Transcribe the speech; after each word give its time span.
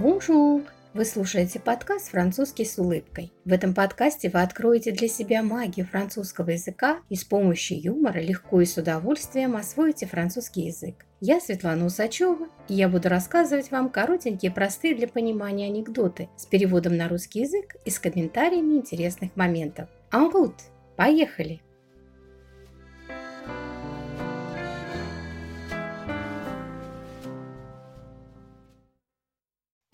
Bonjour! 0.00 0.62
Вы 0.94 1.04
слушаете 1.04 1.60
подкаст 1.60 2.08
«Французский 2.08 2.64
с 2.64 2.78
улыбкой». 2.78 3.30
В 3.44 3.52
этом 3.52 3.74
подкасте 3.74 4.30
вы 4.30 4.40
откроете 4.40 4.90
для 4.90 5.06
себя 5.06 5.42
магию 5.42 5.86
французского 5.86 6.50
языка 6.50 7.00
и 7.10 7.14
с 7.14 7.24
помощью 7.24 7.80
юмора 7.80 8.18
легко 8.18 8.62
и 8.62 8.64
с 8.64 8.78
удовольствием 8.78 9.54
освоите 9.54 10.06
французский 10.06 10.62
язык. 10.62 11.04
Я 11.20 11.40
Светлана 11.40 11.84
Усачева, 11.84 12.48
и 12.68 12.74
я 12.74 12.88
буду 12.88 13.10
рассказывать 13.10 13.70
вам 13.70 13.90
коротенькие, 13.90 14.50
простые 14.50 14.94
для 14.94 15.08
понимания 15.08 15.66
анекдоты 15.66 16.30
с 16.36 16.46
переводом 16.46 16.96
на 16.96 17.08
русский 17.08 17.40
язык 17.40 17.76
и 17.84 17.90
с 17.90 17.98
комментариями 17.98 18.76
интересных 18.76 19.36
моментов. 19.36 19.88
En 20.10 20.52
Поехали! 20.96 21.60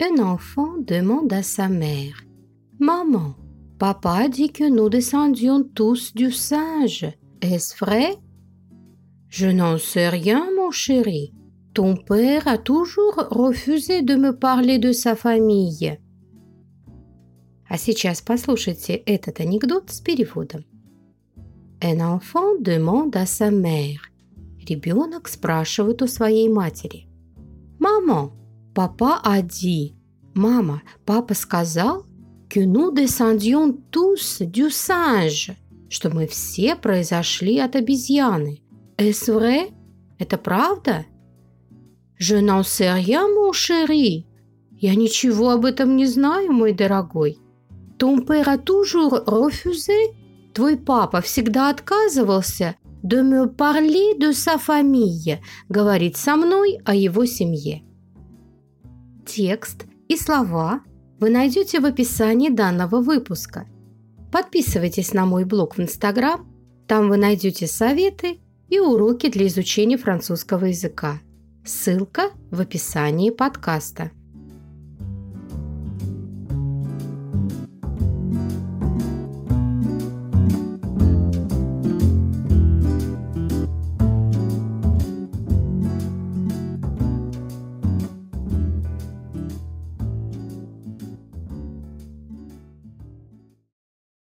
Un 0.00 0.22
enfant 0.22 0.76
demande 0.78 1.32
à 1.32 1.42
sa 1.42 1.68
mère 1.68 2.24
Maman, 2.80 3.36
papa 3.78 4.28
dit 4.28 4.50
que 4.50 4.68
nous 4.68 4.88
descendions 4.88 5.62
tous 5.62 6.12
du 6.14 6.32
singe. 6.32 7.06
Est-ce 7.40 7.76
vrai 7.78 8.16
Je 9.28 9.46
n'en 9.46 9.78
sais 9.78 10.08
rien, 10.08 10.48
mon 10.56 10.70
chéri. 10.70 11.32
Ton 11.72 11.96
père 11.96 12.48
a 12.48 12.58
toujours 12.58 13.14
refusé 13.30 14.02
de 14.02 14.16
me 14.16 14.36
parler 14.36 14.78
de 14.78 14.92
sa 14.92 15.14
famille. 15.14 15.98
А 17.68 17.76
сейчас 17.76 18.20
послушайте 18.20 18.94
этот 19.06 19.40
анекдот 19.40 19.90
с 19.90 20.00
переводом. 20.00 20.64
Un 21.80 22.00
enfant 22.00 22.54
demande 22.60 23.16
à 23.16 23.26
sa 23.26 23.50
mère. 23.50 24.10
Ребенок 24.68 25.28
спрашивает 25.28 26.02
у 26.02 26.06
своей 26.06 26.48
матери. 26.48 27.08
Maman, 27.78 28.32
Папа 28.73 29.21
dit, 29.43 29.95
мама, 30.33 30.81
папа 31.05 31.33
сказал, 31.33 32.05
que 32.49 32.65
nous 32.65 32.91
descendions 32.91 33.77
tous 33.91 34.41
du 34.41 34.69
singe, 34.69 35.55
что 35.89 36.09
мы 36.09 36.27
все 36.27 36.75
произошли 36.75 37.59
от 37.59 37.75
обезьяны. 37.75 38.61
Est-ce? 38.97 39.71
Это 40.17 40.37
правда? 40.37 41.05
Je 42.17 42.35
n'en 42.35 42.63
sais 42.63 42.91
rien, 42.91 43.27
mon 43.27 43.53
chéri. 43.53 44.25
Я 44.77 44.95
ничего 44.95 45.51
об 45.51 45.65
этом 45.65 45.95
не 45.95 46.05
знаю, 46.05 46.51
мой 46.51 46.73
дорогой. 46.73 47.37
Ton 47.97 48.21
père 48.21 48.47
a 48.49 48.57
toujours 48.57 49.23
refusé. 49.25 50.13
Твой 50.53 50.77
папа 50.77 51.21
всегда 51.21 51.69
отказывался 51.69 52.75
de 53.03 53.21
me 53.21 53.47
parler 53.47 54.17
de 54.17 54.31
sa 54.33 54.57
famille, 54.57 55.39
говорить 55.69 56.17
со 56.17 56.35
мной 56.35 56.79
о 56.85 56.95
его 56.95 57.25
семье. 57.25 57.83
Текст 59.31 59.85
и 60.07 60.17
слова 60.17 60.81
вы 61.19 61.29
найдете 61.29 61.79
в 61.79 61.85
описании 61.85 62.49
данного 62.49 62.99
выпуска. 62.99 63.67
Подписывайтесь 64.31 65.13
на 65.13 65.27
мой 65.27 65.45
блог 65.45 65.77
в 65.77 65.81
Инстаграм, 65.81 66.51
там 66.87 67.09
вы 67.09 67.17
найдете 67.17 67.67
советы 67.67 68.39
и 68.69 68.79
уроки 68.79 69.29
для 69.29 69.45
изучения 69.45 69.97
французского 69.97 70.65
языка. 70.65 71.19
Ссылка 71.63 72.31
в 72.49 72.59
описании 72.59 73.29
подкаста. 73.29 74.09